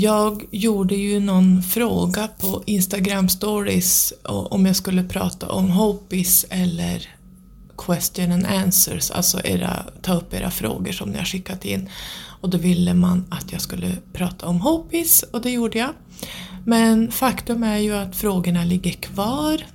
[0.00, 7.08] Jag gjorde ju någon fråga på Instagram stories om jag skulle prata om hopis eller
[7.76, 11.88] question and answers, alltså era, ta upp era frågor som ni har skickat in.
[12.40, 15.90] Och då ville man att jag skulle prata om hopis och det gjorde jag.
[16.64, 19.66] Men faktum är ju att frågorna ligger kvar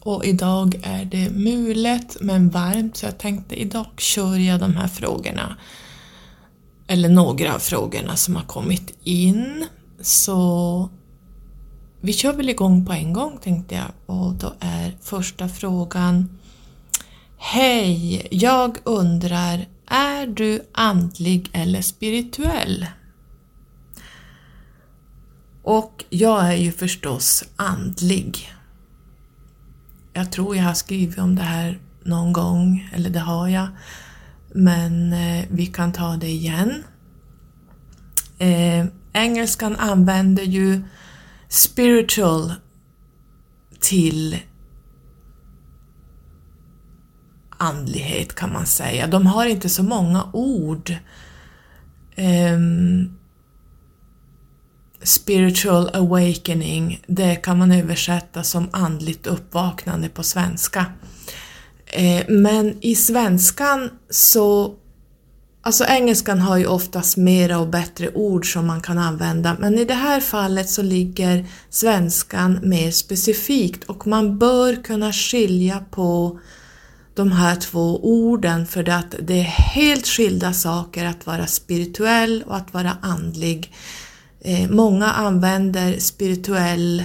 [0.00, 4.88] och idag är det mulet men varmt så jag tänkte idag kör jag de här
[4.88, 5.56] frågorna.
[6.92, 9.66] Eller några av frågorna som har kommit in.
[10.00, 10.88] Så
[12.00, 16.38] vi kör väl igång på en gång tänkte jag och då är första frågan
[17.38, 18.28] Hej!
[18.30, 22.86] Jag undrar, är du andlig eller spirituell?
[25.62, 28.52] Och jag är ju förstås andlig.
[30.12, 33.68] Jag tror jag har skrivit om det här någon gång, eller det har jag.
[34.54, 36.84] Men eh, vi kan ta det igen.
[38.38, 40.82] Eh, engelskan använder ju
[41.48, 42.52] spiritual
[43.80, 44.36] till
[47.62, 49.06] andlighet kan man säga.
[49.06, 50.94] De har inte så många ord.
[52.16, 53.18] Um,
[55.02, 60.86] spiritual awakening, det kan man översätta som andligt uppvaknande på svenska.
[61.92, 64.74] Eh, men i svenskan så
[65.64, 69.84] Alltså engelskan har ju oftast mera och bättre ord som man kan använda men i
[69.84, 76.40] det här fallet så ligger svenskan mer specifikt och man bör kunna skilja på
[77.14, 82.56] de här två orden för att det är helt skilda saker att vara spirituell och
[82.56, 83.74] att vara andlig.
[84.40, 87.04] Eh, många använder spirituell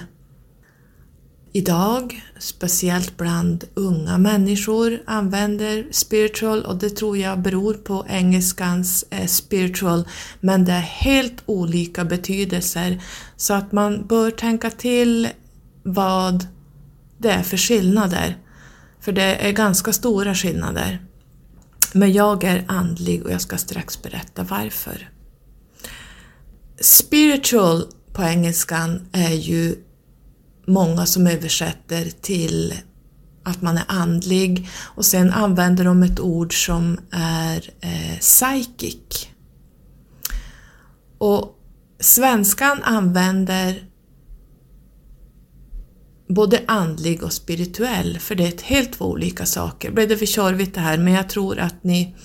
[1.57, 9.25] idag, speciellt bland unga människor använder spiritual och det tror jag beror på engelskans eh,
[9.25, 10.07] spiritual
[10.39, 13.01] men det är helt olika betydelser
[13.35, 15.29] så att man bör tänka till
[15.83, 16.47] vad
[17.17, 18.37] det är för skillnader.
[18.99, 21.01] För det är ganska stora skillnader.
[21.93, 25.09] Men jag är andlig och jag ska strax berätta varför.
[26.81, 29.75] Spiritual på engelskan är ju
[30.67, 32.73] många som översätter till
[33.43, 39.27] att man är andlig och sen använder de ett ord som är eh, psychic.
[41.17, 41.59] Och
[41.99, 43.83] svenskan använder
[46.27, 49.91] både andlig och spirituell, för det är helt två olika saker.
[49.91, 52.15] Blev det för tjorvigt det här, men jag tror att ni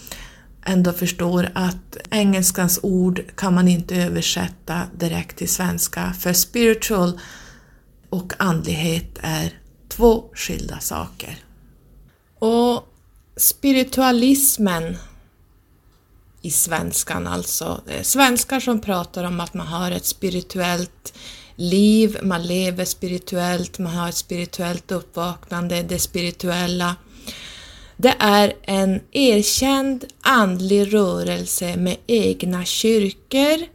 [0.65, 7.21] ändå förstår att engelskans ord kan man inte översätta direkt till svenska, för spiritual
[8.13, 9.59] och andlighet är
[9.89, 11.37] två skilda saker.
[12.39, 12.89] Och
[13.37, 14.97] spiritualismen
[16.43, 21.15] i svenskan alltså, svenskar som pratar om att man har ett spirituellt
[21.57, 26.97] liv, man lever spirituellt, man har ett spirituellt uppvaknande, det spirituella.
[27.97, 33.67] Det är en erkänd andlig rörelse med egna kyrkor,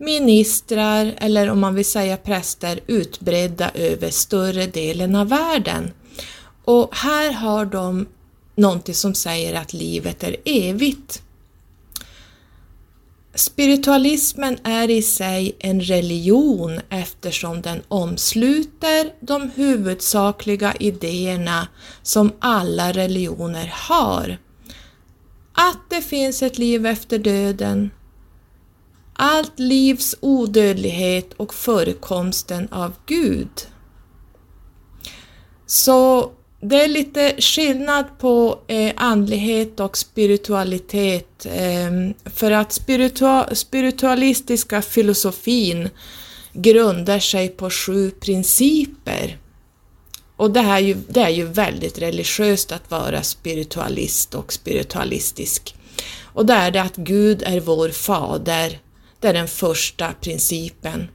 [0.00, 5.90] ministrar eller om man vill säga präster utbredda över större delen av världen.
[6.64, 8.06] Och här har de
[8.54, 11.22] någonting som säger att livet är evigt.
[13.34, 21.68] Spiritualismen är i sig en religion eftersom den omsluter de huvudsakliga idéerna
[22.02, 24.38] som alla religioner har.
[25.52, 27.90] Att det finns ett liv efter döden,
[29.20, 33.48] allt livs odödlighet och förekomsten av Gud.
[35.66, 36.30] Så
[36.60, 41.90] det är lite skillnad på eh, andlighet och spiritualitet eh,
[42.24, 45.90] för att spiritua spiritualistiska filosofin
[46.52, 49.38] grundar sig på sju principer.
[50.36, 55.74] Och det, här ju, det är ju väldigt religiöst att vara spiritualist och spiritualistisk.
[56.22, 58.78] Och det är det att Gud är vår fader,
[59.20, 61.08] det är den första principen.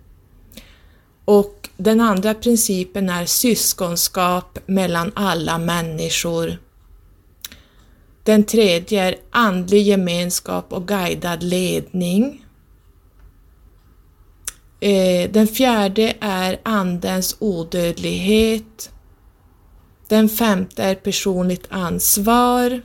[1.25, 6.57] Och den andra principen är syskonskap mellan alla människor.
[8.23, 12.45] Den tredje är andlig gemenskap och guidad ledning.
[14.79, 18.91] Eh, den fjärde är andens odödlighet.
[20.07, 22.81] Den femte är personligt ansvar.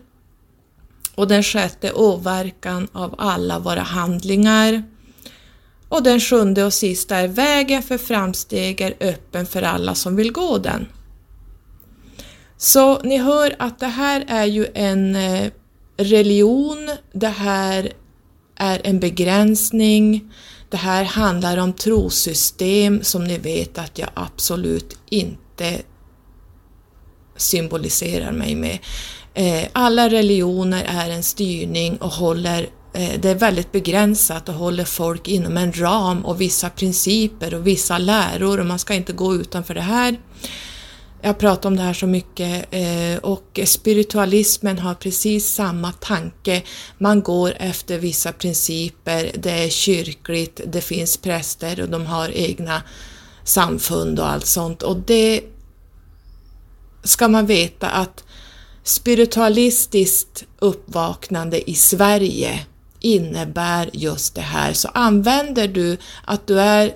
[1.15, 4.83] Och den sjätte åverkan av alla våra handlingar.
[5.91, 10.33] Och den sjunde och sista är vägen för framsteg är öppen för alla som vill
[10.33, 10.87] gå den.
[12.57, 15.51] Så ni hör att det här är ju en eh,
[15.97, 17.93] religion, det här
[18.57, 20.33] är en begränsning,
[20.69, 25.79] det här handlar om trosystem som ni vet att jag absolut inte
[27.37, 28.79] symboliserar mig med.
[29.35, 34.85] Eh, alla religioner är en styrning och håller Eh, det är väldigt begränsat och håller
[34.85, 39.35] folk inom en ram och vissa principer och vissa läror och man ska inte gå
[39.35, 40.17] utanför det här.
[41.23, 46.63] Jag pratar om det här så mycket eh, och spiritualismen har precis samma tanke.
[46.99, 52.83] Man går efter vissa principer, det är kyrkligt, det finns präster och de har egna
[53.45, 55.41] samfund och allt sånt och det
[57.05, 58.25] ska man veta att
[58.83, 62.67] spiritualistiskt uppvaknande i Sverige
[63.01, 64.73] innebär just det här.
[64.73, 66.93] Så använder du att du är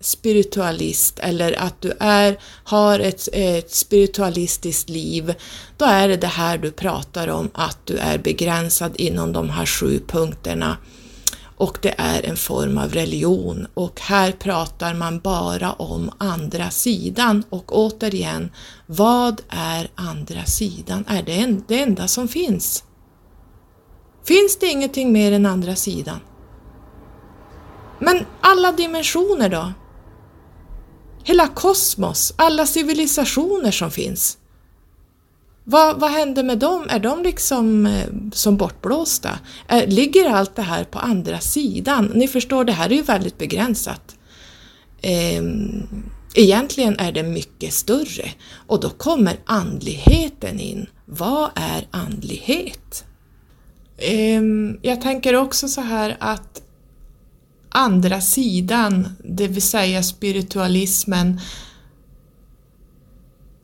[0.00, 5.34] spiritualist eller att du är, har ett, ett spiritualistiskt liv,
[5.76, 9.66] då är det det här du pratar om, att du är begränsad inom de här
[9.66, 10.76] sju punkterna
[11.56, 17.44] och det är en form av religion och här pratar man bara om andra sidan
[17.50, 18.50] och återigen,
[18.86, 21.04] vad är andra sidan?
[21.08, 22.84] Är det det enda som finns?
[24.26, 26.20] Finns det ingenting mer än andra sidan?
[27.98, 29.72] Men alla dimensioner då?
[31.24, 34.38] Hela kosmos, alla civilisationer som finns.
[35.64, 36.86] Vad, vad händer med dem?
[36.88, 39.38] Är de liksom eh, som bortblåsta?
[39.68, 42.12] Eh, ligger allt det här på andra sidan?
[42.14, 44.16] Ni förstår, det här är ju väldigt begränsat.
[45.00, 45.42] Eh,
[46.34, 48.30] egentligen är det mycket större
[48.66, 50.86] och då kommer andligheten in.
[51.04, 53.04] Vad är andlighet?
[53.98, 56.62] Ehm, jag tänker också så här att
[57.68, 61.40] andra sidan, det vill säga spiritualismen,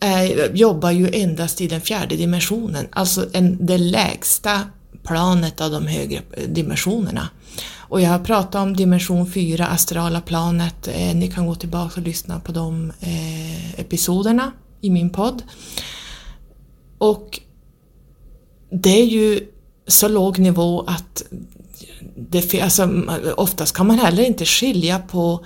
[0.01, 4.61] är, jobbar ju endast i den fjärde dimensionen, alltså en, det lägsta
[5.03, 7.29] planet av de högre eh, dimensionerna.
[7.77, 12.07] Och jag har pratat om dimension 4, astrala planet, eh, ni kan gå tillbaka och
[12.07, 15.43] lyssna på de eh, episoderna i min podd.
[16.99, 17.41] Och
[18.71, 19.52] det är ju
[19.87, 21.23] så låg nivå att
[22.17, 22.89] det, alltså,
[23.37, 25.45] oftast kan man heller inte skilja på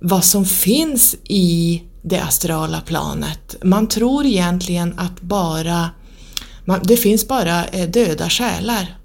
[0.00, 3.56] vad som finns i det astrala planet.
[3.62, 5.90] Man tror egentligen att bara
[6.64, 8.98] man, det finns bara eh, döda själar.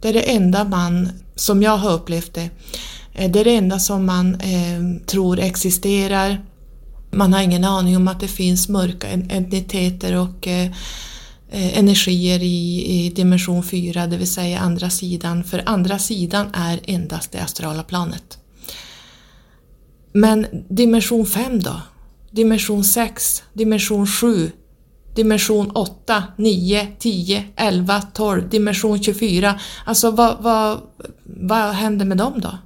[0.00, 2.50] Det är det enda man, som jag har upplevt det,
[3.14, 6.44] eh, det är det enda som man eh, tror existerar.
[7.10, 10.70] Man har ingen aning om att det finns mörka entiteter och Eh,
[11.50, 16.80] Eh, energier i, i dimension 4, det vill säga andra sidan, för andra sidan är
[16.84, 18.38] endast det astrala planet.
[20.12, 21.80] Men dimension 5 då?
[22.30, 24.50] Dimension 6, dimension 7,
[25.14, 29.60] dimension 8, 9, 10, 11, 12, dimension 24.
[29.84, 30.80] Alltså vad, vad,
[31.24, 32.58] vad händer med dem då?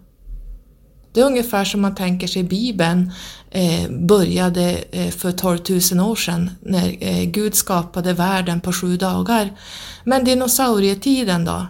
[1.12, 3.12] Det är ungefär som man tänker sig Bibeln
[3.50, 5.58] eh, började eh, för 12
[5.92, 9.58] 000 år sedan när eh, Gud skapade världen på sju dagar.
[10.04, 11.66] Men dinosaurietiden då?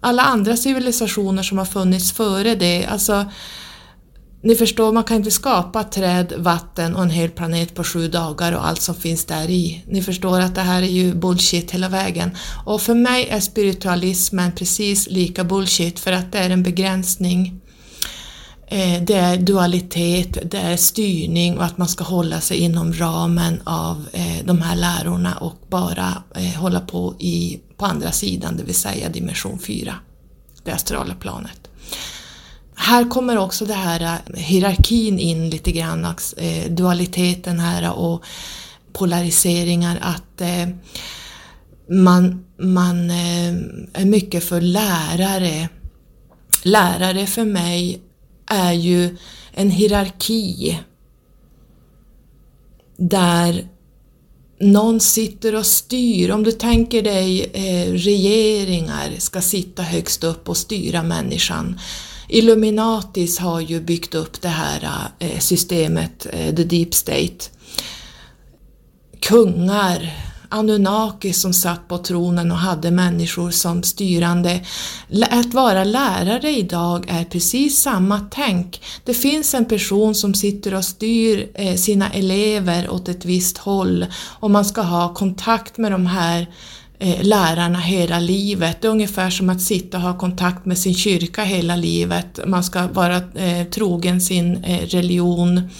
[0.00, 3.24] Alla andra civilisationer som har funnits före det, alltså
[4.42, 8.52] ni förstår, man kan inte skapa träd, vatten och en hel planet på sju dagar
[8.52, 9.84] och allt som finns där i.
[9.86, 12.30] Ni förstår att det här är ju bullshit hela vägen.
[12.64, 17.60] Och för mig är spiritualismen precis lika bullshit för att det är en begränsning.
[18.68, 23.60] Eh, det är dualitet, det är styrning och att man ska hålla sig inom ramen
[23.64, 28.62] av eh, de här lärorna och bara eh, hålla på i, på andra sidan, det
[28.62, 29.94] vill säga dimension 4,
[30.64, 31.60] det astrala planet.
[32.74, 36.36] Här kommer också det här hierarkin in lite grann, alltså,
[36.68, 38.24] dualiteten här och
[38.92, 40.42] polariseringar, att
[41.90, 45.68] man, man är mycket för lärare.
[46.62, 48.05] Lärare för mig
[48.46, 49.16] är ju
[49.52, 50.78] en hierarki
[52.96, 53.68] där
[54.60, 56.30] någon sitter och styr.
[56.30, 61.80] Om du tänker dig eh, regeringar ska sitta högst upp och styra människan.
[62.28, 67.50] Illuminatis har ju byggt upp det här eh, systemet, eh, the deep state.
[69.20, 70.12] Kungar
[70.48, 74.60] Anunnaki som satt på tronen och hade människor som styrande.
[75.30, 78.82] Att vara lärare idag är precis samma tänk.
[79.04, 84.06] Det finns en person som sitter och styr eh, sina elever åt ett visst håll
[84.40, 86.46] och man ska ha kontakt med de här
[86.98, 88.82] eh, lärarna hela livet.
[88.82, 92.40] Det är ungefär som att sitta och ha kontakt med sin kyrka hela livet.
[92.46, 95.70] Man ska vara eh, trogen sin religion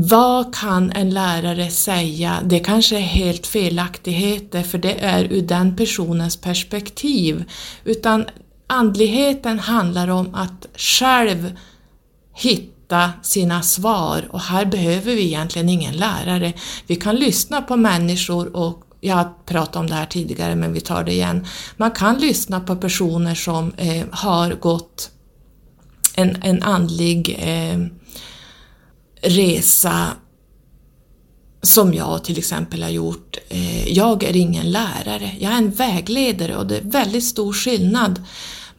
[0.00, 2.40] vad kan en lärare säga?
[2.44, 7.44] Det kanske är helt felaktigheter för det är ur den personens perspektiv.
[7.84, 8.24] Utan
[8.66, 11.52] andligheten handlar om att själv
[12.34, 16.52] hitta sina svar och här behöver vi egentligen ingen lärare.
[16.86, 20.80] Vi kan lyssna på människor och jag har pratat om det här tidigare men vi
[20.80, 21.46] tar det igen.
[21.76, 25.10] Man kan lyssna på personer som eh, har gått
[26.14, 27.78] en, en andlig eh,
[29.22, 30.12] resa
[31.62, 33.36] som jag till exempel har gjort.
[33.48, 38.22] Eh, jag är ingen lärare, jag är en vägledare och det är väldigt stor skillnad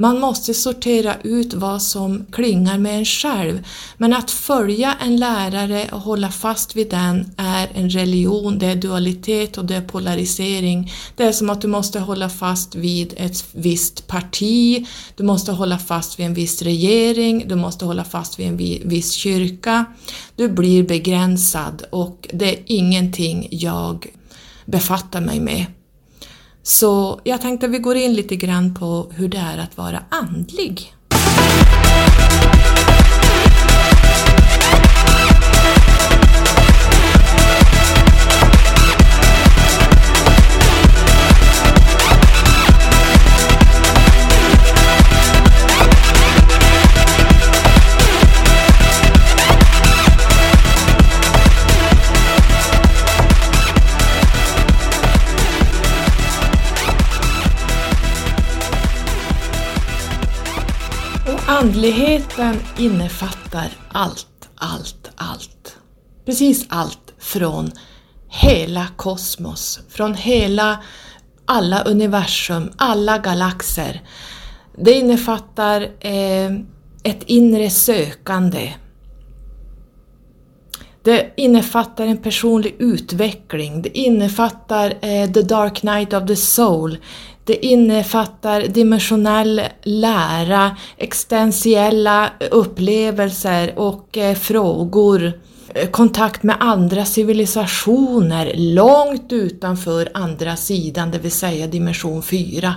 [0.01, 3.65] man måste sortera ut vad som klingar med en själv.
[3.97, 8.75] Men att följa en lärare och hålla fast vid den är en religion, det är
[8.75, 10.91] dualitet och det är polarisering.
[11.15, 15.77] Det är som att du måste hålla fast vid ett visst parti, du måste hålla
[15.77, 18.57] fast vid en viss regering, du måste hålla fast vid en
[18.89, 19.85] viss kyrka.
[20.35, 24.07] Du blir begränsad och det är ingenting jag
[24.65, 25.65] befattar mig med.
[26.69, 30.03] Så jag tänkte att vi går in lite grann på hur det är att vara
[30.09, 30.93] andlig.
[61.61, 65.77] Andligheten innefattar allt, allt, allt.
[66.25, 67.71] Precis allt från
[68.29, 70.83] hela kosmos, från hela
[71.45, 74.01] alla universum, alla galaxer.
[74.77, 76.51] Det innefattar eh,
[77.03, 78.73] ett inre sökande.
[81.03, 86.97] Det innefattar en personlig utveckling, det innefattar eh, the dark night of the soul,
[87.49, 95.33] det innefattar dimensionell lära, existentiella upplevelser och eh, frågor,
[95.73, 102.75] eh, kontakt med andra civilisationer långt utanför andra sidan, det vill säga dimension 4.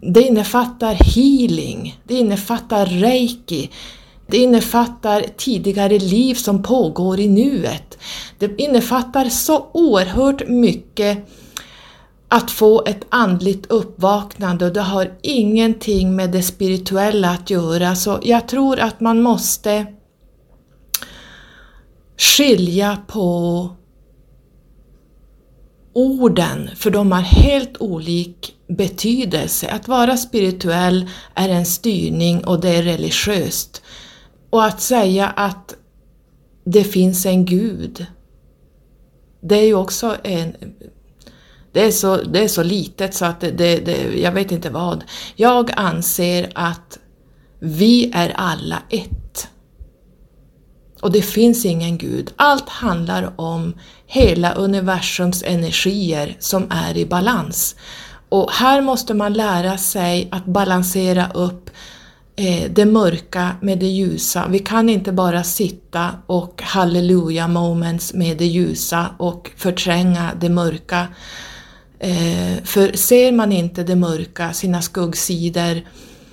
[0.00, 3.70] Det innefattar healing, det innefattar reiki,
[4.26, 7.98] det innefattar tidigare liv som pågår i nuet.
[8.38, 11.28] Det innefattar så oerhört mycket
[12.34, 17.94] att få ett andligt uppvaknande och det har ingenting med det spirituella att göra.
[17.94, 19.86] Så jag tror att man måste
[22.16, 23.68] skilja på
[25.92, 29.68] orden, för de har helt olik betydelse.
[29.68, 33.82] Att vara spirituell är en styrning och det är religiöst.
[34.50, 35.76] Och att säga att
[36.64, 38.06] det finns en gud,
[39.40, 40.54] det är ju också en
[41.72, 44.70] det är så, det är så litet så att det, det, det, jag vet inte
[44.70, 45.04] vad.
[45.36, 46.98] Jag anser att
[47.58, 49.48] vi är alla ett.
[51.00, 52.32] Och det finns ingen Gud.
[52.36, 53.74] Allt handlar om
[54.06, 57.76] hela universums energier som är i balans.
[58.28, 61.70] Och här måste man lära sig att balansera upp
[62.36, 64.46] eh, det mörka med det ljusa.
[64.48, 71.08] Vi kan inte bara sitta och halleluja moments med det ljusa och förtränga det mörka.
[72.02, 75.80] Eh, för ser man inte det mörka, sina skuggsidor,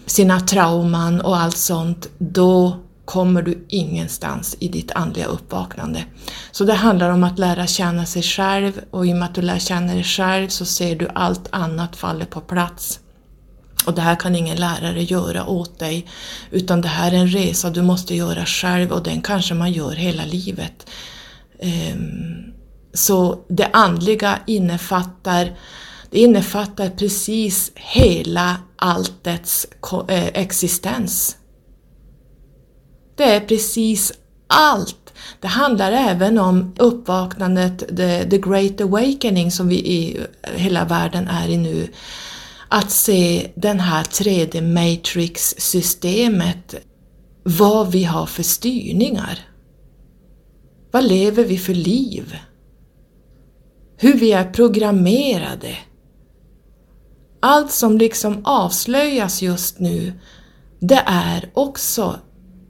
[0.06, 6.04] sina trauman och allt sånt, då kommer du ingenstans i ditt andliga uppvaknande.
[6.52, 9.42] Så det handlar om att lära känna sig själv och i och med att du
[9.42, 13.00] lär känna dig själv så ser du allt annat faller på plats.
[13.86, 16.08] Och det här kan ingen lärare göra åt dig,
[16.52, 19.92] utan det här är en resa du måste göra själv och den kanske man gör
[19.92, 20.90] hela livet.
[21.94, 22.59] Um,
[22.94, 25.60] så det andliga innefattar,
[26.10, 29.68] det innefattar precis hela alltets
[30.10, 31.38] eh, existens.
[33.16, 34.14] Det är precis
[34.48, 35.14] allt.
[35.42, 41.48] Det handlar även om uppvaknandet, the, the great awakening som vi i hela världen är
[41.48, 41.88] i nu.
[42.70, 46.76] Att se den här 3D matrix-systemet,
[47.44, 49.40] vad vi har för styrningar.
[50.92, 52.36] Vad lever vi för liv?
[54.02, 55.78] Hur vi är programmerade.
[57.40, 60.14] Allt som liksom avslöjas just nu,
[60.80, 62.20] det är också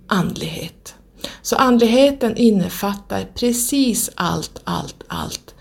[0.07, 0.95] andlighet.
[1.41, 5.55] Så andligheten innefattar precis allt, allt, allt.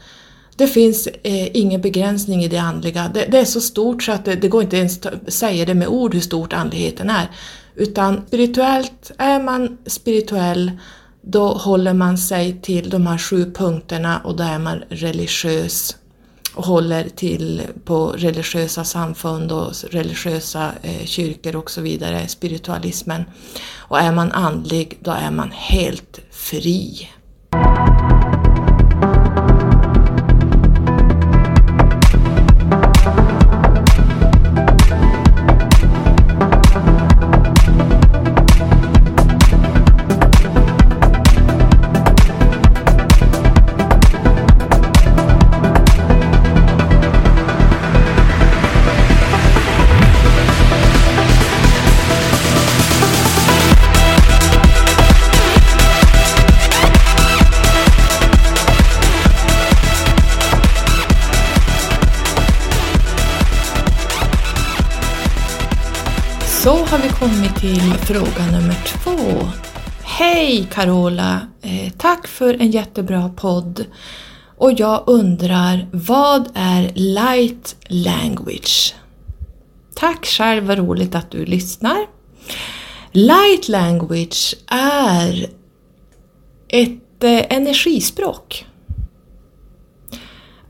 [0.57, 3.11] Det finns eh, ingen begränsning i det andliga.
[3.15, 5.75] Det, det är så stort så att det, det går inte ens att säga det
[5.75, 7.31] med ord hur stort andligheten är.
[7.75, 10.73] Utan spirituellt, är man spirituell,
[11.31, 15.97] då håller man sig till de här sju punkterna och då är man religiös
[16.55, 23.25] och håller till på religiösa samfund och religiösa eh, kyrkor och så vidare, spiritualismen.
[23.77, 27.09] Och är man andlig, då är man helt fri.
[67.29, 69.49] Kommit till fråga nummer två.
[70.03, 71.41] Hej Carola!
[71.63, 73.85] Eh, tack för en jättebra podd.
[74.57, 78.95] Och jag undrar, vad är light language?
[79.95, 82.07] Tack själv, vad roligt att du lyssnar.
[83.13, 85.47] Light language är
[86.69, 88.67] ett eh, energispråk.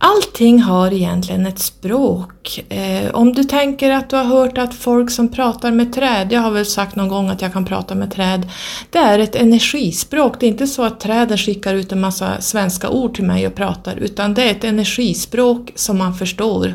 [0.00, 2.64] Allting har egentligen ett språk.
[2.68, 6.40] Eh, om du tänker att du har hört att folk som pratar med träd, jag
[6.40, 8.50] har väl sagt någon gång att jag kan prata med träd,
[8.90, 10.40] det är ett energispråk.
[10.40, 13.54] Det är inte så att träden skickar ut en massa svenska ord till mig och
[13.54, 16.74] pratar, utan det är ett energispråk som man förstår.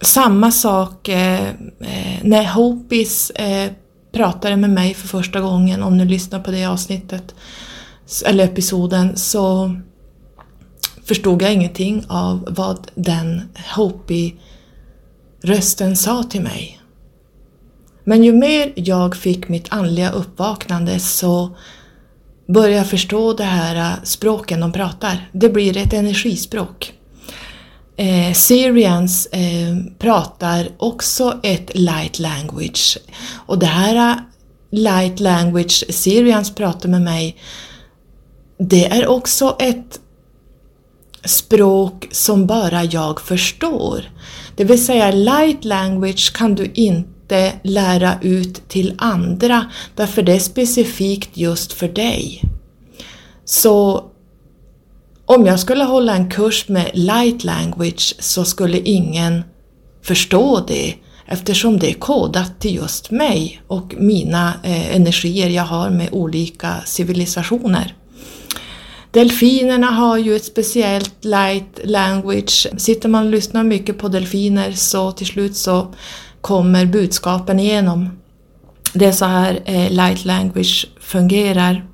[0.00, 1.48] Samma sak eh,
[1.80, 3.70] eh när Hopis eh,
[4.12, 7.34] pratade med mig för första gången, om du lyssnar på det avsnittet,
[8.26, 9.74] eller episoden, så
[11.10, 13.42] förstod jag ingenting av vad den
[13.76, 16.80] Hopi-rösten sa till mig.
[18.04, 21.56] Men ju mer jag fick mitt andliga uppvaknande så
[22.48, 25.28] började jag förstå det här språken de pratar.
[25.32, 26.92] Det blir ett energispråk.
[27.96, 32.98] Eh, Syrians eh, pratar också ett light language
[33.46, 34.20] och det här
[34.70, 37.36] light language Syrians pratar med mig
[38.58, 40.00] det är också ett
[41.24, 44.10] språk som bara jag förstår.
[44.56, 50.38] Det vill säga light language kan du inte lära ut till andra därför det är
[50.38, 52.42] specifikt just för dig.
[53.44, 54.04] Så
[55.26, 59.42] om jag skulle hålla en kurs med light language så skulle ingen
[60.02, 60.94] förstå det
[61.26, 66.74] eftersom det är kodat till just mig och mina eh, energier jag har med olika
[66.86, 67.94] civilisationer.
[69.12, 72.66] Delfinerna har ju ett speciellt light language.
[72.76, 75.94] Sitter man och lyssnar mycket på delfiner så till slut så
[76.40, 78.18] kommer budskapen igenom.
[78.92, 81.86] Det är så här eh, light language fungerar.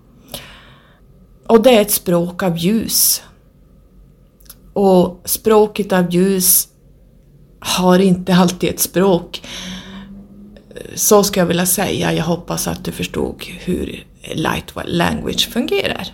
[1.46, 3.22] Och det är ett språk av ljus.
[4.72, 6.68] Och språket av ljus
[7.60, 9.42] har inte alltid ett språk.
[10.94, 12.12] Så ska jag vilja säga.
[12.12, 16.12] Jag hoppas att du förstod hur light language fungerar.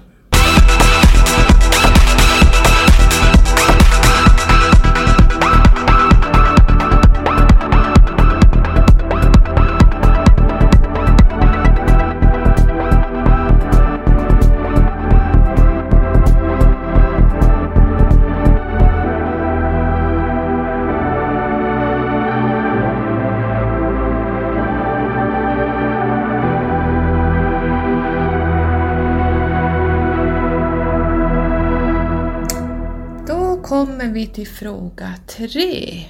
[34.03, 36.05] Kommer vi till fråga tre.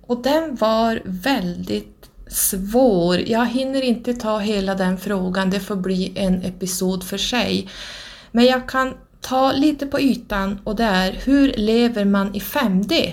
[0.00, 3.18] Och den var väldigt svår.
[3.18, 7.68] Jag hinner inte ta hela den frågan, det får bli en episod för sig.
[8.32, 13.12] Men jag kan ta lite på ytan och det är hur lever man i 5D?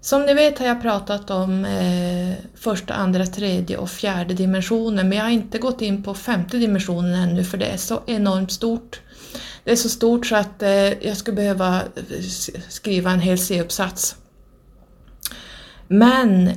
[0.00, 5.18] Som ni vet har jag pratat om eh, första, andra, tredje och fjärde dimensionen men
[5.18, 9.00] jag har inte gått in på femte dimensionen ännu för det är så enormt stort.
[9.64, 11.82] Det är så stort så att eh, jag skulle behöva
[12.68, 14.16] skriva en hel C-uppsats.
[15.88, 16.50] Men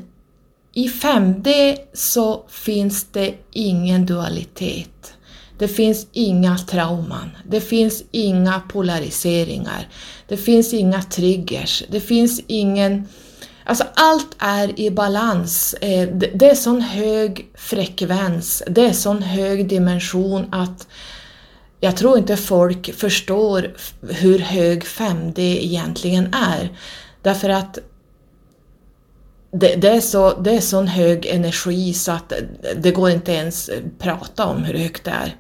[0.74, 5.14] i 5D så finns det ingen dualitet.
[5.58, 9.88] Det finns inga trauman, det finns inga polariseringar,
[10.28, 13.08] det finns inga triggers, det finns ingen...
[13.64, 15.74] Alltså allt är i balans.
[15.74, 20.88] Eh, det är sån hög frekvens, det är sån hög dimension att
[21.80, 26.78] jag tror inte folk förstår hur hög 5D egentligen är.
[27.22, 27.80] Därför att
[29.52, 32.34] det, det, är så, det är sån hög energi så att
[32.78, 35.36] det går inte ens prata om hur högt det är.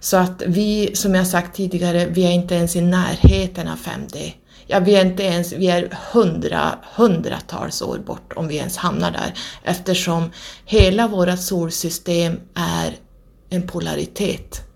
[0.00, 4.32] Så att vi, som jag sagt tidigare, vi är inte ens i närheten av 5D.
[4.66, 9.10] Ja, vi är inte ens, vi är hundra, hundratals år bort om vi ens hamnar
[9.10, 10.30] där eftersom
[10.64, 12.96] hela vårt solsystem är
[13.50, 14.71] en polaritet.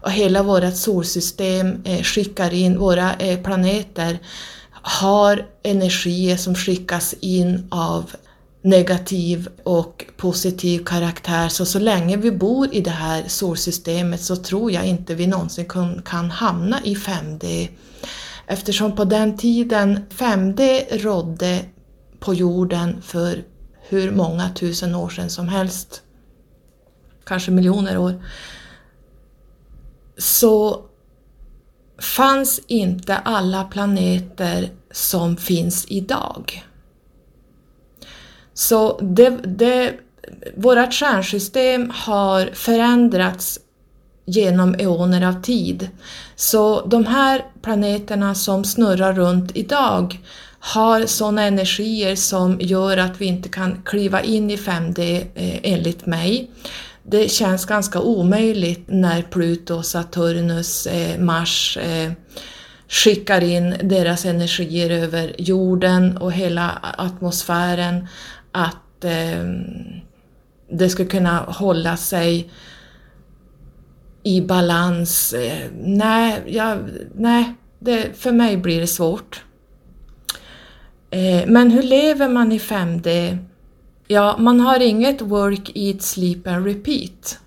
[0.00, 4.18] Och hela vårt solsystem eh, skickar in, våra eh, planeter
[4.70, 8.10] har energier som skickas in av
[8.62, 11.48] negativ och positiv karaktär.
[11.48, 15.68] Så så länge vi bor i det här solsystemet så tror jag inte vi någonsin
[15.68, 17.68] kan, kan hamna i 5D.
[18.46, 21.60] Eftersom på den tiden 5D rådde
[22.18, 23.44] på jorden för
[23.88, 26.02] hur många tusen år sedan som helst,
[27.24, 28.22] kanske miljoner år,
[30.18, 30.82] så
[32.16, 36.64] fanns inte alla planeter som finns idag.
[38.54, 39.94] Så det, det,
[40.56, 43.60] vårt stjärnsystem har förändrats
[44.26, 45.88] genom eoner av tid.
[46.36, 50.18] Så de här planeterna som snurrar runt idag
[50.60, 56.06] har sådana energier som gör att vi inte kan kliva in i 5D eh, enligt
[56.06, 56.50] mig.
[57.10, 62.12] Det känns ganska omöjligt när Pluto, Saturnus, eh, Mars eh,
[62.88, 68.08] skickar in deras energier över jorden och hela atmosfären
[68.52, 69.44] att eh,
[70.70, 72.50] det ska kunna hålla sig
[74.22, 75.32] i balans.
[75.32, 76.78] Eh, nej, jag,
[77.14, 79.42] nej det, för mig blir det svårt.
[81.10, 83.38] Eh, men hur lever man i 5D?
[84.10, 87.38] Ja, man har inget work, eat, sleep and repeat.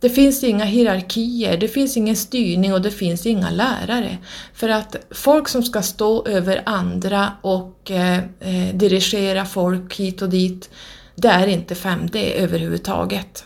[0.00, 4.18] Det finns inga hierarkier, det finns ingen styrning och det finns inga lärare.
[4.54, 10.28] För att folk som ska stå över andra och eh, eh dirigera folk hit och
[10.28, 10.70] dit,
[11.14, 13.44] det är inte 5D överhuvudtaget.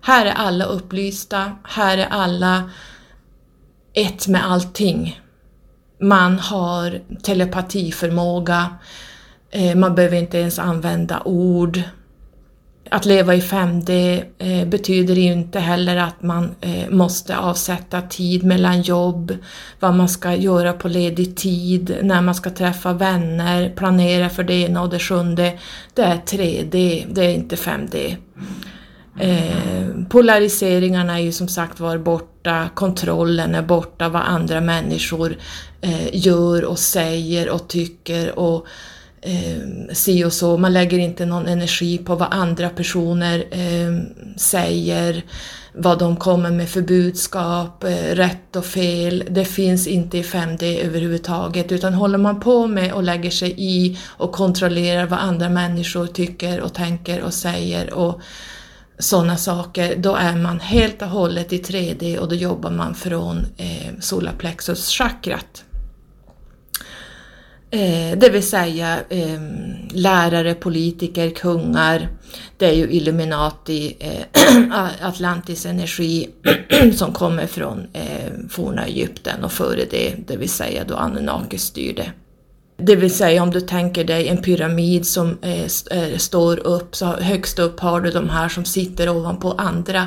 [0.00, 2.70] Här är alla upplysta, här är alla
[3.94, 5.20] ett med allting.
[6.00, 9.13] Man har telepatiförmåga, eh,
[9.54, 11.80] Eh, man behöver inte ens använda ord.
[12.90, 18.44] Att leva i 5D eh, betyder ju inte heller att man eh, måste avsätta tid
[18.44, 19.36] mellan jobb,
[19.80, 24.54] vad man ska göra på ledig tid, när man ska träffa vänner, planera för det
[24.54, 25.58] ena och det sjunde.
[25.94, 28.16] Det är 3D, det är inte 5D.
[29.20, 35.36] Eh, polariseringarna är ju som sagt var borta, kontrollen är borta, vad andra människor
[35.80, 38.66] eh, gör och säger och tycker och
[39.24, 40.56] eh, si och så.
[40.56, 45.24] Man lägger inte någon energi på vad andra personer eh, säger,
[45.72, 49.24] vad de kommer med för budskap, eh, rätt och fel.
[49.30, 53.98] Det finns inte i 5D överhuvudtaget utan håller man på med och lägger sig i
[54.06, 58.20] och kontrollerar vad andra människor tycker och tänker och säger och
[58.98, 63.38] sådana saker, då är man helt och hållet i 3D och då jobbar man från
[63.56, 65.64] eh, solarplexus-chakrat.
[67.74, 69.40] Eh, det vill säga eh,
[69.92, 72.08] lärare, politiker, kungar,
[72.56, 76.28] det är ju Illuminati, eh, Atlantis energi
[76.94, 82.12] som kommer från eh, forna Egypten och före det, det vill säga då Anunnaki styrde.
[82.76, 87.06] Det vill säga om du tänker dig en pyramid som eh, eh, står upp, så
[87.06, 90.06] högst upp har du de här som sitter ovanpå andra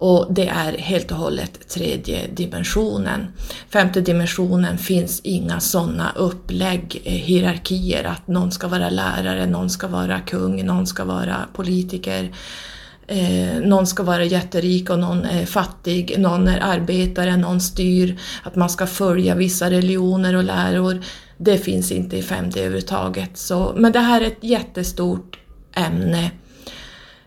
[0.00, 3.26] och det är helt och hållet tredje dimensionen.
[3.68, 9.88] Femte dimensionen finns inga sådana upplägg, eh, hierarkier, att någon ska vara lärare, någon ska
[9.88, 12.32] vara kung, någon ska vara politiker.
[13.06, 18.56] Eh, någon ska vara jätterik och någon är fattig, någon är arbetare, någon styr, att
[18.56, 21.00] man ska följa vissa religioner och läror.
[21.36, 23.36] Det finns inte i 5D överhuvudtaget.
[23.36, 25.38] Så, men det här är ett jättestort
[25.74, 26.30] ämne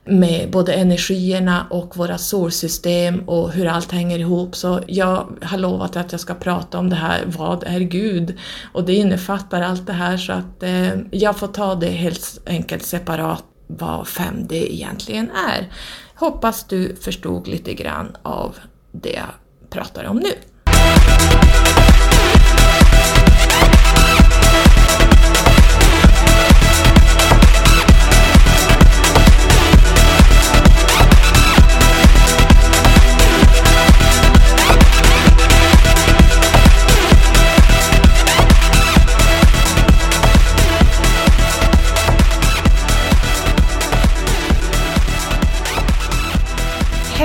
[0.06, 4.56] med både energierna och våra solsystem och hur allt hänger ihop.
[4.56, 8.38] Så jag har lovat att jag ska prata om det här, vad är Gud?
[8.74, 12.84] Och det innefattar allt det här så att eh, jag får ta det helt enkelt
[12.84, 15.72] separat vad 5D egentligen är.
[16.16, 18.56] Hoppas du förstod lite grann av
[18.92, 20.32] det jag pratar om nu.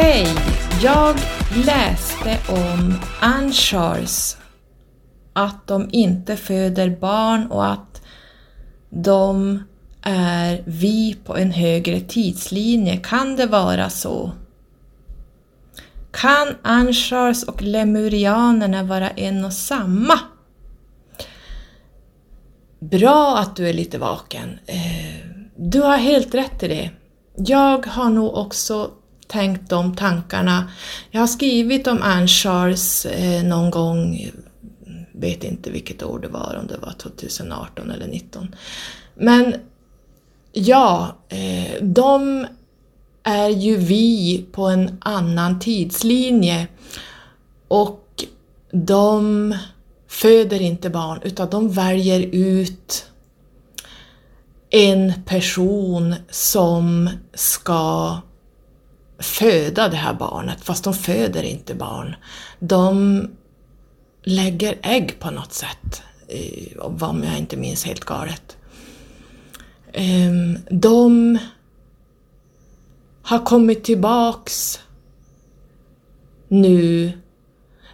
[0.01, 0.27] Hej!
[0.83, 1.17] Jag
[1.67, 4.37] läste om Anshars,
[5.33, 8.03] att de inte föder barn och att
[8.91, 9.63] de
[10.03, 12.97] är vi på en högre tidslinje.
[12.97, 14.33] Kan det vara så?
[16.11, 20.19] Kan Anshars och lemurianerna vara en och samma?
[22.81, 24.59] Bra att du är lite vaken.
[24.67, 26.91] Eh, du har helt rätt i det.
[27.37, 28.91] Jag har nog också
[29.29, 30.71] tänkt de tankarna.
[31.11, 34.31] Jag har skrivit om Anshars eh, någon gång,
[35.12, 38.55] vet inte vilket år det var, om det var 2018 eller 2019.
[39.14, 39.55] Men
[40.53, 42.47] ja, eh, de
[43.23, 46.67] är ju vi på en annan tidslinje
[47.69, 48.25] och
[48.73, 49.55] de
[50.09, 53.07] föder inte barn utan de väljer ut
[54.71, 58.17] en person som ska
[59.19, 62.17] föda det här barnet, fast de föder inte barn.
[62.59, 63.23] De
[64.23, 68.57] lägger ägg på något sätt, eh, om jag inte minns helt galet.
[69.93, 71.39] Ehm, de
[73.23, 74.81] har kommit tillbaks
[76.49, 77.13] nu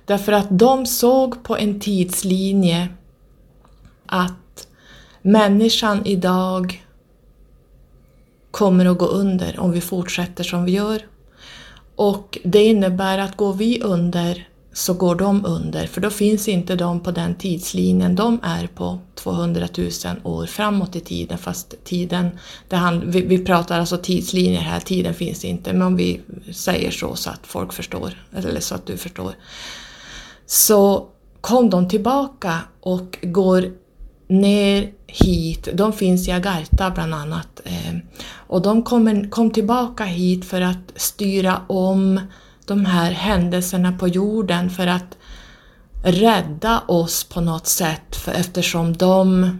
[0.05, 2.89] därför att de såg på en tidslinje
[4.07, 4.69] att
[5.23, 6.87] människan idag
[8.51, 11.03] kommer att gå under om vi fortsätter som vi gör.
[11.96, 16.76] Och det innebär att går vi under så går de under, för då finns inte
[16.76, 19.88] de på den tidslinjen de är på 200 000
[20.22, 22.30] år framåt i tiden, fast tiden,
[22.68, 26.20] det hand, vi, vi pratar alltså tidslinjer här, tiden finns inte, men om vi
[26.52, 29.35] säger så så att folk förstår, eller så att du förstår.
[30.46, 31.07] Så
[31.40, 33.72] kom de tillbaka och går
[34.27, 37.95] ner hit, de finns i Agartha bland annat, eh,
[38.47, 42.21] och de kom, kom tillbaka hit för att styra om
[42.67, 45.19] de här händelserna på jorden för att
[46.05, 49.51] rädda oss på något sätt för eftersom de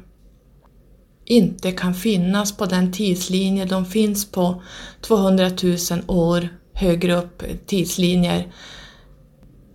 [1.25, 4.63] inte kan finnas på den tidslinje de finns på
[5.01, 8.53] 200 000 år högre upp tidslinjer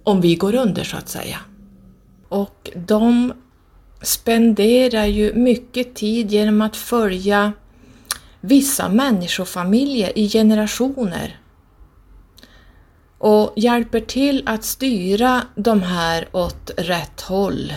[0.04, 1.38] om vi går under så att säga.
[2.30, 3.34] Och de
[4.01, 7.53] spenderar ju mycket tid genom att följa
[8.41, 11.39] vissa människofamiljer i generationer
[13.17, 17.73] och hjälper till att styra de här åt rätt håll.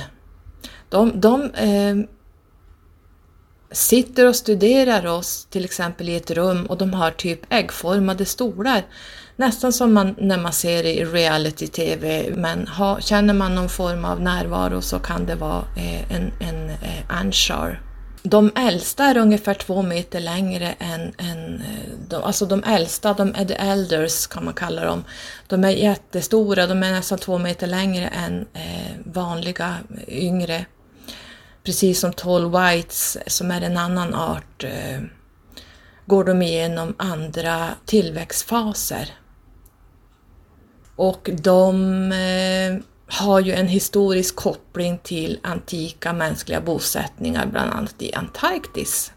[0.89, 1.97] De, de eh,
[3.71, 8.83] sitter och studerar oss till exempel i ett rum och de har typ äggformade stolar.
[9.37, 14.21] Nästan som man, när man ser i reality-tv, men ha, känner man någon form av
[14.21, 17.81] närvaro så kan det vara eh, en, en eh, anshar
[18.23, 23.35] de äldsta är ungefär två meter längre än, än eh, de, alltså de äldsta, de
[23.35, 25.05] är the elders kan man kalla dem.
[25.47, 30.67] De är jättestora, de är nästan två meter längre än eh, vanliga eh, yngre.
[31.65, 35.01] Precis som tall whites som är en annan art eh,
[36.07, 39.11] går de igenom andra tillväxtfaser.
[40.97, 48.15] Och de eh, har ju en historisk koppling till antika mänskliga bosättningar, bland annat i
[48.15, 49.13] Antarktis.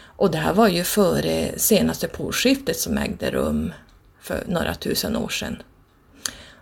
[0.00, 3.72] Och det här var ju före senaste polskiftet som ägde rum
[4.20, 5.62] för några tusen år sedan.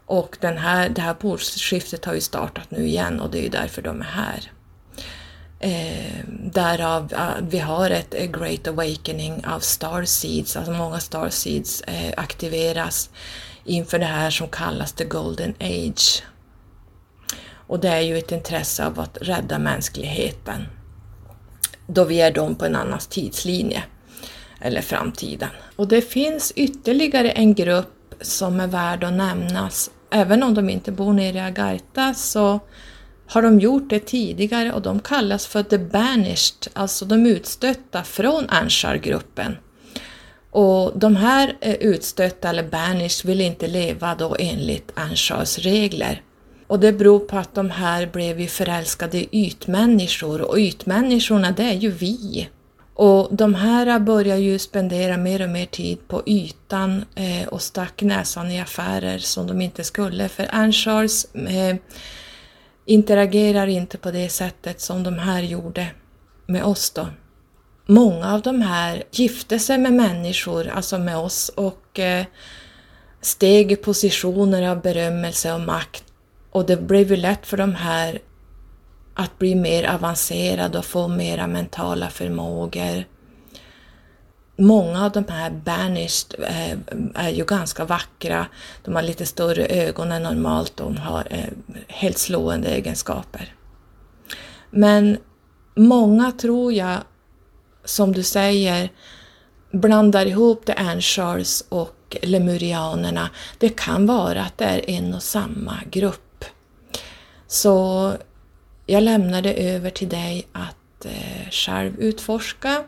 [0.06, 3.48] Och den här, det här polskiftet har ju startat nu igen och det är ju
[3.48, 4.52] därför de är här.
[5.60, 12.14] Eh, därav eh, vi har ett eh, Great Awakening av Starseeds, alltså många Starseeds eh,
[12.16, 13.10] aktiveras
[13.66, 16.22] inför det här som kallas the Golden Age.
[17.66, 20.66] Och det är ju ett intresse av att rädda mänskligheten
[21.86, 23.82] då vi är dem på en annans tidslinje,
[24.60, 25.48] eller framtiden.
[25.76, 29.90] Och det finns ytterligare en grupp som är värd att nämnas.
[30.10, 32.60] Även om de inte bor nere i Agartha så
[33.26, 38.48] har de gjort det tidigare och de kallas för the banished, alltså de utstötta från
[38.48, 39.56] Anshar-gruppen.
[40.56, 46.22] Och de här eh, utstötta eller banished vill inte leva då enligt Anshas regler.
[46.66, 51.62] Och det beror på att de här blev ju förälskade i ytmänniskor och ytmänniskorna det
[51.62, 52.48] är ju vi.
[52.94, 58.02] Och de här börjar ju spendera mer och mer tid på ytan eh, och stack
[58.02, 61.76] näsan i affärer som de inte skulle för Anshars eh,
[62.84, 65.86] interagerar inte på det sättet som de här gjorde
[66.46, 67.06] med oss då.
[67.86, 72.24] Många av de här gifte sig med människor, alltså med oss och eh,
[73.20, 76.04] steg i positioner av berömmelse och makt
[76.56, 78.18] och det blev ju lätt för de här
[79.14, 83.04] att bli mer avancerade och få mera mentala förmågor.
[84.56, 86.78] Många av de här banished eh,
[87.14, 88.46] är ju ganska vackra.
[88.84, 90.76] De har lite större ögon än normalt.
[90.76, 91.50] De har eh,
[91.88, 93.54] helt slående egenskaper.
[94.70, 95.18] Men
[95.74, 96.98] många tror jag,
[97.86, 98.90] som du säger,
[99.70, 105.78] blandar ihop The Anshars och lemurianerna, det kan vara att det är en och samma
[105.90, 106.44] grupp.
[107.46, 108.12] Så
[108.86, 112.84] jag lämnar det över till dig att eh, själv utforska.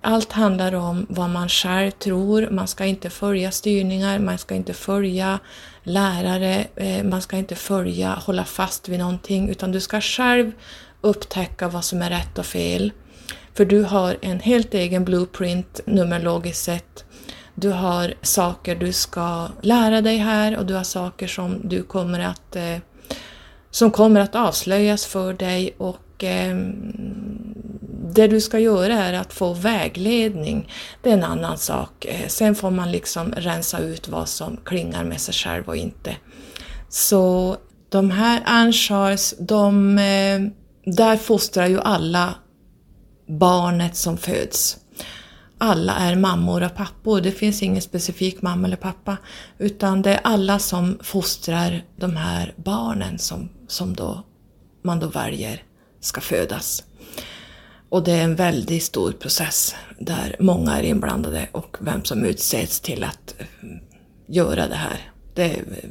[0.00, 4.74] Allt handlar om vad man själv tror, man ska inte följa styrningar, man ska inte
[4.74, 5.38] följa
[5.82, 10.52] lärare, eh, man ska inte följa, hålla fast vid någonting, utan du ska själv
[11.00, 12.92] upptäcka vad som är rätt och fel.
[13.56, 17.04] För du har en helt egen blueprint numerologiskt sett.
[17.54, 22.20] Du har saker du ska lära dig här och du har saker som du kommer
[22.20, 22.76] att eh,
[23.70, 26.56] som kommer att avslöjas för dig och eh,
[28.14, 30.72] det du ska göra är att få vägledning.
[31.02, 32.04] Det är en annan sak.
[32.04, 36.16] Eh, sen får man liksom rensa ut vad som klingar med sig själv och inte.
[36.88, 37.56] Så
[37.88, 40.40] de här Anshars, de, eh,
[40.94, 42.34] där fostrar ju alla
[43.26, 44.78] barnet som föds.
[45.58, 49.16] Alla är mammor och pappor, det finns ingen specifik mamma eller pappa,
[49.58, 54.22] utan det är alla som fostrar de här barnen som, som då,
[54.82, 55.62] man då väljer
[56.00, 56.84] ska födas.
[57.88, 62.80] Och det är en väldigt stor process där många är inblandade och vem som utsätts
[62.80, 63.46] till att eh,
[64.26, 65.12] göra det här.
[65.34, 65.90] Det, eh,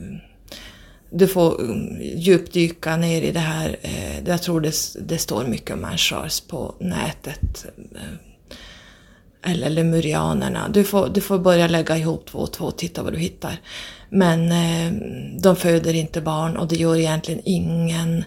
[1.17, 3.77] du får um, djupdyka ner i det här.
[3.81, 7.65] Eh, jag tror det, det står mycket om Anchars på nätet.
[7.95, 10.69] Eh, eller lemurianerna.
[10.69, 13.61] Du får, du får börja lägga ihop två och två och titta vad du hittar.
[14.09, 14.93] Men eh,
[15.41, 18.23] de föder inte barn och det gör egentligen ingen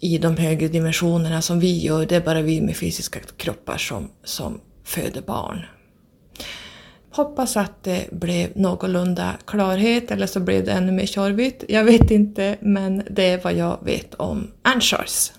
[0.00, 2.06] i de högre dimensionerna som vi gör.
[2.06, 5.64] Det är bara vi med fysiska kroppar som, som föder barn.
[7.20, 11.64] Hoppas att det blev någorlunda klarhet eller så blev det ännu mer tjorvigt.
[11.68, 15.30] Jag vet inte, men det är vad jag vet om Anchors.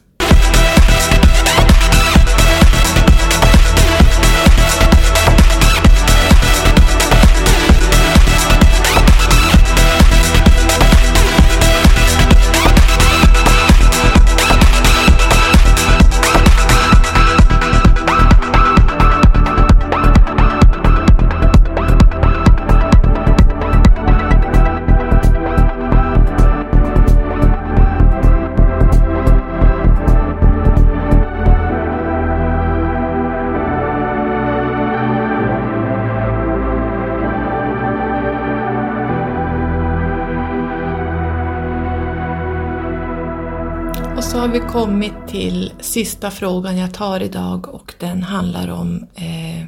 [44.51, 49.65] Vi kommit till sista frågan jag tar idag och den handlar om eh,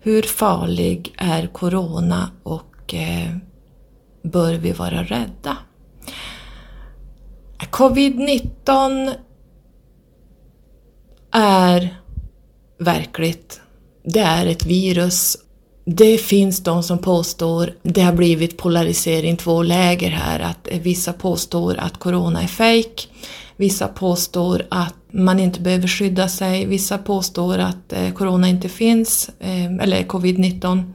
[0.00, 3.36] hur farlig är Corona och eh,
[4.22, 5.56] bör vi vara rädda?
[7.58, 9.14] Covid-19
[11.32, 11.96] är
[12.78, 13.60] verkligt.
[14.04, 15.36] Det är ett virus
[15.84, 21.76] det finns de som påstår, det har blivit polarisering, två läger här, att vissa påstår
[21.78, 23.08] att corona är fejk.
[23.56, 29.30] vissa påstår att man inte behöver skydda sig, vissa påstår att eh, corona inte finns,
[29.40, 30.92] eh, eller covid-19.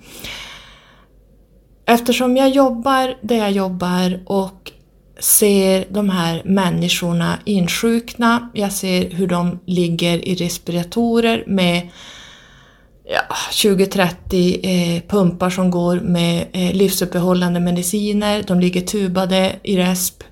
[1.85, 4.71] Eftersom jag jobbar där jag jobbar och
[5.19, 11.89] ser de här människorna insjukna, jag ser hur de ligger i respiratorer med
[13.09, 20.23] ja, 20-30 eh, pumpar som går med eh, livsuppehållande mediciner, de ligger tubade i resp,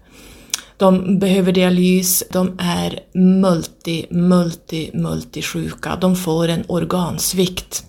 [0.78, 7.84] de behöver dialys, de är multi, multi, multi sjuka, de får en organsvikt.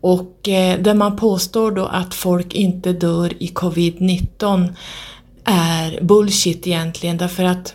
[0.00, 4.74] Och eh, där man påstår då att folk inte dör i covid-19
[5.44, 7.74] är bullshit egentligen därför att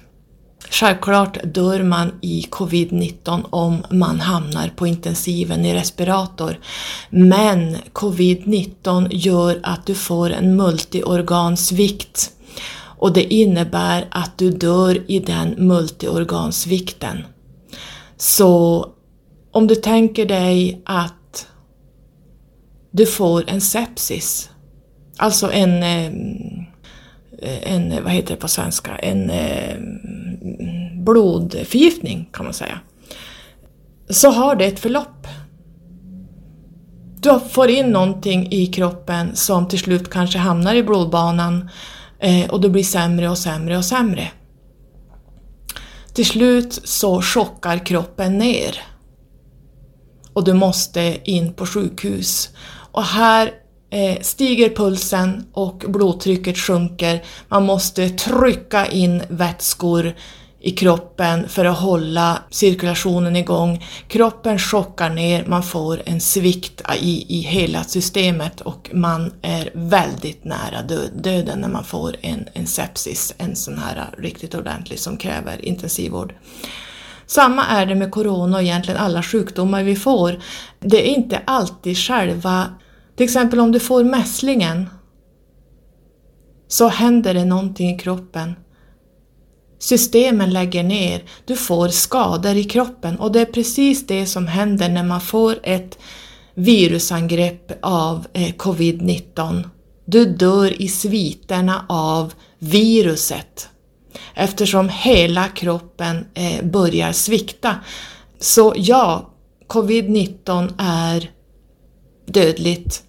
[0.69, 6.59] Självklart dör man i covid-19 om man hamnar på intensiven i respirator.
[7.09, 12.31] Men covid-19 gör att du får en multiorgansvikt
[12.99, 17.17] och det innebär att du dör i den multiorgansvikten.
[18.17, 18.85] Så
[19.51, 21.47] om du tänker dig att
[22.91, 24.49] du får en sepsis,
[25.17, 26.11] alltså en, eh,
[27.41, 29.77] Eh, en vad heter det på svenska, en eh,
[31.03, 32.79] blodförgiftning kan man säga,
[34.09, 35.27] så har det ett förlopp.
[37.21, 41.69] Du får in någonting i kroppen som till slut kanske hamnar i blodbanan
[42.19, 44.31] eh, och det blir sämre och sämre och sämre.
[46.13, 48.81] Till slut så chockar kroppen ner
[50.33, 52.49] och du måste in på sjukhus.
[52.91, 53.51] Och här
[53.89, 57.23] Eh, stiger pulsen och blodtrycket sjunker.
[57.47, 60.13] Man måste trycka in vätskor
[60.61, 63.85] i kroppen för att hålla cirkulationen igång.
[64.07, 70.43] Kroppen chockar ner, man får en svikt i, i hela systemet och man är väldigt
[70.43, 75.17] nära död, döden när man får en, en sepsis, en sån här riktigt ordentlig som
[75.17, 76.33] kräver intensivvård.
[77.25, 80.39] Samma är det med corona och egentligen alla sjukdomar vi får.
[80.79, 82.65] Det är inte alltid själva,
[83.19, 84.89] till exempel om du får mässlingen,
[86.67, 88.55] så händer det någonting i kroppen.
[89.79, 93.19] Systemen lägger ner, du får skador i kroppen.
[93.19, 95.97] Och det är precis det som händer när man får ett
[96.53, 99.69] virusangrepp av eh, covid-19.
[100.05, 103.69] Du dör i sviterna av viruset.
[104.33, 107.75] Eftersom hela kroppen eh, börjar svikta.
[108.39, 109.29] Så ja,
[109.67, 111.31] covid-19 är
[112.25, 113.03] dödligt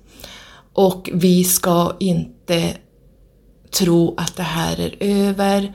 [0.80, 2.74] och vi ska inte
[3.70, 5.72] tro att det här är över.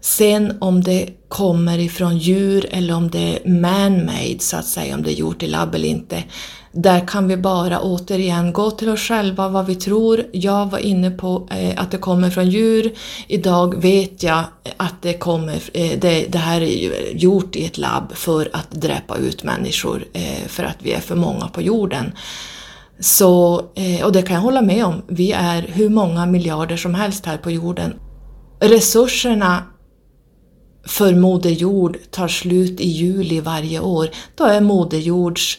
[0.00, 5.02] Sen om det kommer ifrån djur eller om det är man-made så att säga, om
[5.02, 6.24] det är gjort i labb eller inte.
[6.72, 10.24] Där kan vi bara återigen gå till oss själva vad vi tror.
[10.32, 12.92] Jag var inne på eh, att det kommer från djur.
[13.26, 14.44] Idag vet jag
[14.76, 19.16] att det, kommer, eh, det, det, här är gjort i ett labb för att dräpa
[19.16, 22.12] ut människor eh, för att vi är för många på jorden.
[23.00, 25.02] Så, eh, och det kan jag hålla med om.
[25.08, 27.94] Vi är hur många miljarder som helst här på jorden.
[28.60, 29.62] Resurserna
[30.86, 35.58] för Moder Jord tar slut i juli varje år, då är Moder Jords,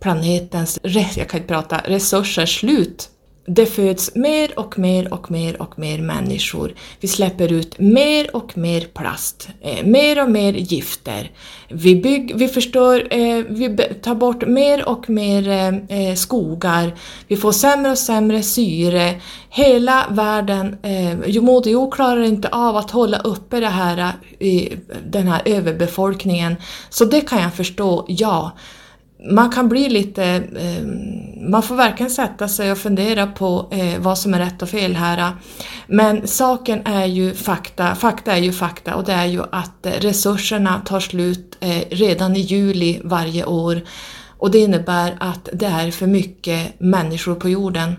[0.00, 3.08] planetens, jag kan inte prata, resurser slut.
[3.46, 6.74] Det föds mer och mer och mer och mer människor.
[7.00, 11.30] Vi släpper ut mer och mer plast, eh, mer och mer gifter.
[11.68, 16.94] Vi, bygg, vi förstör, eh, vi tar bort mer och mer eh, eh, skogar.
[17.28, 19.20] Vi får sämre och sämre syre.
[19.50, 24.72] Hela världen, eh, Moder Jord klarar inte av att hålla uppe det här, eh,
[25.06, 26.56] den här överbefolkningen.
[26.90, 28.52] Så det kan jag förstå, ja
[29.30, 30.24] man kan bli lite,
[30.56, 30.86] eh,
[31.50, 34.96] man får verkligen sätta sig och fundera på eh, vad som är rätt och fel
[34.96, 35.32] här.
[35.86, 39.92] Men saken är ju fakta, fakta är ju fakta och det är ju att eh,
[39.92, 43.80] resurserna tar slut eh, redan i juli varje år
[44.38, 47.96] och det innebär att det är för mycket människor på jorden.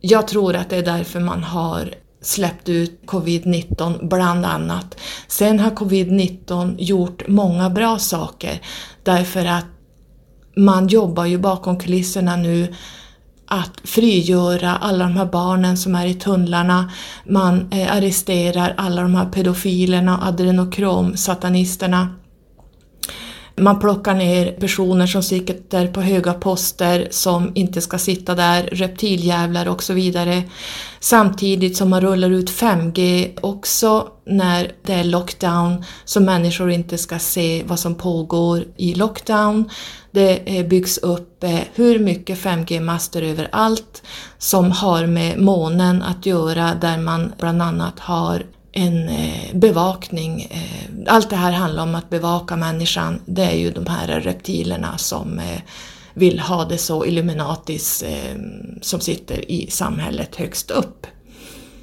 [0.00, 5.00] Jag tror att det är därför man har släppt ut covid-19 bland annat.
[5.28, 8.60] Sen har covid-19 gjort många bra saker
[9.02, 9.77] därför att
[10.58, 12.74] man jobbar ju bakom kulisserna nu
[13.46, 16.90] att frigöra alla de här barnen som är i tunnlarna.
[17.24, 22.17] Man eh, arresterar alla de här pedofilerna, adrenokromsatanisterna.
[23.60, 29.68] Man plockar ner personer som sitter på höga poster som inte ska sitta där, reptiljävlar
[29.68, 30.42] och så vidare.
[31.00, 37.18] Samtidigt som man rullar ut 5G också när det är lockdown så människor inte ska
[37.18, 39.70] se vad som pågår i lockdown.
[40.10, 44.02] Det eh, byggs upp eh, hur mycket 5G-master överallt
[44.38, 48.42] som har med månen att göra där man bland annat har
[48.72, 50.46] en eh, bevakning.
[50.50, 53.20] Eh, allt det här handlar om att bevaka människan.
[53.26, 55.60] Det är ju de här reptilerna som eh,
[56.14, 58.04] vill ha det så Illuminatis
[58.80, 61.06] som sitter i samhället högst upp.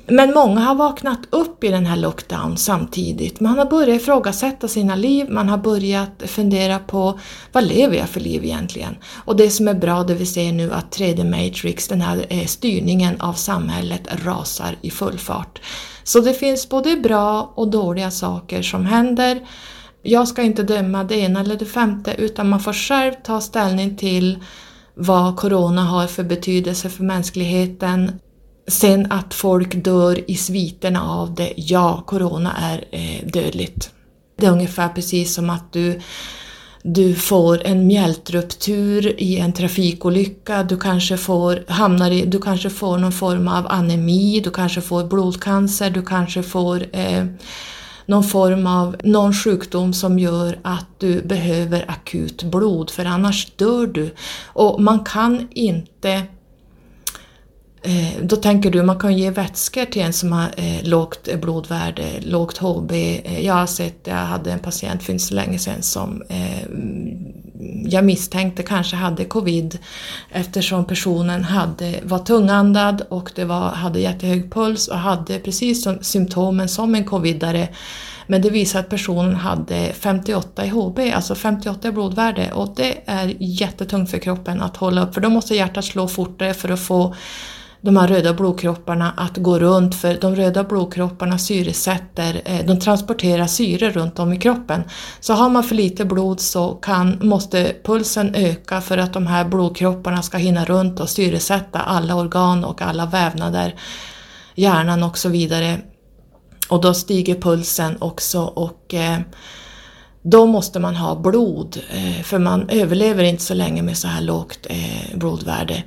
[0.07, 3.39] Men många har vaknat upp i den här lockdown samtidigt.
[3.39, 7.19] Man har börjat ifrågasätta sina liv, man har börjat fundera på
[7.51, 8.95] vad lever jag för liv egentligen?
[9.25, 13.21] Och det som är bra, det vi ser nu att 3D Matrix, den här styrningen
[13.21, 15.59] av samhället rasar i full fart.
[16.05, 19.39] Så det finns både bra och dåliga saker som händer.
[20.01, 23.97] Jag ska inte döma det ena eller det femte utan man får själv ta ställning
[23.97, 24.43] till
[24.93, 28.19] vad corona har för betydelse för mänskligheten
[28.67, 33.91] Sen att folk dör i sviterna av det, ja, corona är eh, dödligt.
[34.37, 36.01] Det är ungefär precis som att du,
[36.87, 42.97] du får en mjältruptur i en trafikolycka, du kanske, får, hamnar i, du kanske får
[42.97, 47.25] någon form av anemi, du kanske får blodcancer, du kanske får eh,
[48.05, 53.87] någon form av någon sjukdom som gör att du behöver akut blod för annars dör
[53.87, 54.15] du.
[54.45, 56.23] Och man kan inte
[57.85, 61.39] Eh, då tänker du, man kan ge vätskor till en som har eh, lågt eh,
[61.39, 62.91] blodvärde, lågt HB.
[62.91, 66.63] Eh, jag har sett, jag hade en patient för inte så länge sedan som eh,
[66.63, 67.35] mm,
[67.85, 69.77] jag misstänkte kanske hade covid
[70.29, 75.97] eftersom personen hade, var tungandad och det var, hade jättehög puls och hade precis som,
[76.01, 77.67] symptomen som en covidare.
[78.27, 82.97] Men det visade att personen hade 58 i HB, alltså 58 i blodvärde och det
[83.05, 86.79] är jättetungt för kroppen att hålla upp för då måste hjärtat slå fortare för att
[86.79, 87.15] få
[87.85, 93.47] de här röda blodkropparna att gå runt för de röda blodkropparna syresätter, eh, de transporterar
[93.47, 94.83] syre runt om i kroppen.
[95.19, 99.45] Så har man för lite blod så kan, måste pulsen öka för att de här
[99.45, 103.75] blodkropparna ska hinna runt och syresätta alla organ och alla vävnader,
[104.55, 105.79] hjärnan och så vidare.
[106.69, 109.19] Och då stiger pulsen också och eh,
[110.21, 114.21] då måste man ha blod, eh, för man överlever inte så länge med så här
[114.21, 114.67] lågt
[115.13, 115.83] blodvärde.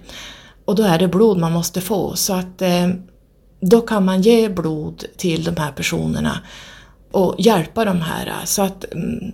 [0.69, 2.89] Och då är det blod man måste få, så att eh,
[3.61, 6.41] då kan man ge blod till de här personerna
[7.13, 8.33] och hjälpa de här.
[8.45, 9.33] Så att mm,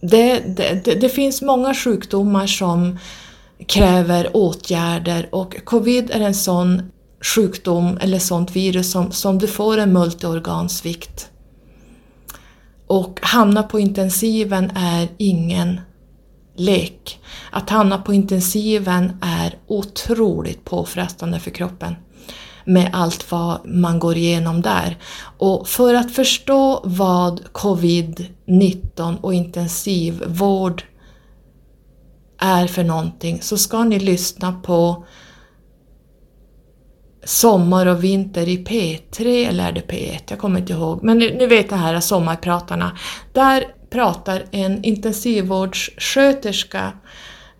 [0.00, 2.98] det, det, det, det finns många sjukdomar som
[3.66, 5.28] kräver åtgärder.
[5.32, 6.82] Och covid är en sån
[7.34, 11.30] sjukdom eller sånt virus som, som du får en multiorgansvikt.
[12.86, 15.80] Och hamna på intensiven är ingen
[16.56, 17.20] lek.
[17.50, 21.94] Att hamna på intensiven är otroligt påfrestande för kroppen
[22.64, 24.98] med allt vad man går igenom där.
[25.38, 30.82] Och för att förstå vad covid-19 och intensivvård
[32.38, 35.04] är för någonting så ska ni lyssna på
[37.24, 40.20] sommar och vinter i P3 eller är det P1?
[40.28, 41.02] Jag kommer inte ihåg.
[41.02, 42.98] Men ni, ni vet det här sommarpratarna.
[43.32, 46.92] Där pratar en intensivvårdssköterska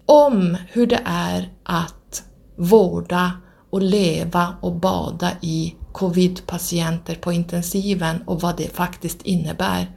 [0.07, 2.23] om hur det är att
[2.57, 3.33] vårda
[3.71, 9.91] och leva och bada i covid-patienter på intensiven och vad det faktiskt innebär.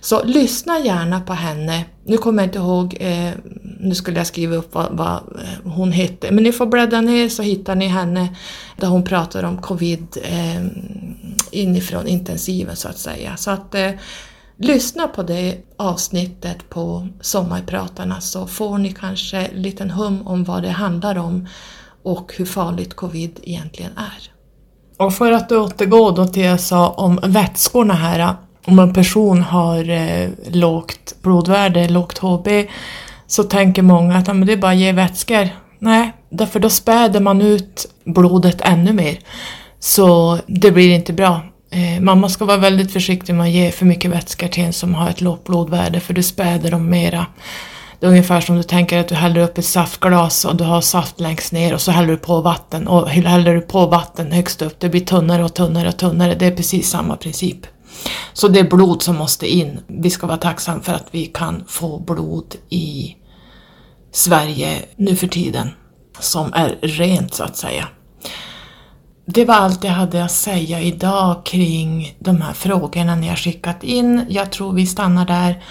[0.00, 1.84] Så lyssna gärna på henne.
[2.04, 3.30] Nu kommer jag inte ihåg, eh,
[3.80, 7.28] nu skulle jag skriva upp vad, vad, eh, hon hette, men ni får bläddra ner
[7.28, 8.36] så hittar ni henne
[8.76, 10.62] där hon pratar om covid eh,
[11.50, 13.36] inifrån intensiven så att säga.
[13.36, 13.90] Så att eh,
[14.58, 20.62] lyssna på det avsnittet på Sommarpratarna så får ni kanske en liten hum om vad
[20.62, 21.48] det handlar om
[22.02, 24.30] och hur farligt covid egentligen är.
[24.96, 28.34] Och för att återgå då till det jag sa om vätskorna här.
[28.66, 32.48] Om en person har eh, lågt blodvärde, lågt HB,
[33.26, 35.48] så tänker många att ja, men det är bara att ge vätskor.
[35.78, 39.18] Nej, därför då späder man ut blodet ännu mer.
[39.80, 41.40] Så det blir inte bra.
[41.70, 44.94] Eh, mamma ska vara väldigt försiktig med att ge för mycket vätska till en som
[44.94, 47.26] har ett lågt blodvärde för du späder dem mera.
[48.00, 50.80] Det är ungefär som du tänker att du häller upp ett saftglas och du har
[50.80, 54.62] saft längst ner och så häller du på vatten och häller du på vatten högst
[54.62, 56.34] upp, det blir tunnare och tunnare och tunnare.
[56.34, 57.66] Det är precis samma princip.
[58.32, 59.80] Så det är blod som måste in.
[59.86, 63.16] Vi ska vara tacksamma för att vi kan få blod i
[64.12, 65.68] Sverige nu för tiden
[66.20, 67.88] som är rent så att säga.
[69.30, 73.84] Det var allt jag hade att säga idag kring de här frågorna ni har skickat
[73.84, 74.26] in.
[74.28, 75.62] Jag tror vi stannar där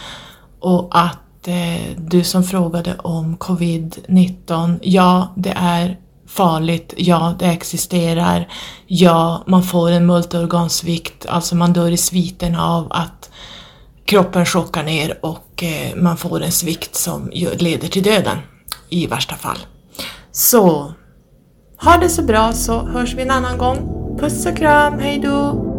[0.60, 5.98] och att eh, du som frågade om covid-19, ja det är
[6.28, 8.48] farligt, ja det existerar,
[8.88, 13.30] ja man får en multiorgansvikt, alltså man dör i sviten av att
[14.06, 18.38] kroppen chockar ner och eh, man får en svikt som leder till döden
[18.90, 19.58] i värsta fall.
[20.32, 20.94] Så
[21.78, 23.78] ha det så bra så hörs vi en annan gång.
[24.20, 25.77] Puss och kram, hejdå!